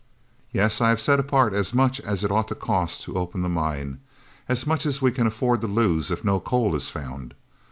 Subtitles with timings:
[0.51, 3.49] "Yes, I have set apart as much as it ought to cost to open the
[3.49, 3.99] mine,
[4.49, 7.35] as much as we can afford to lose if no coal is found.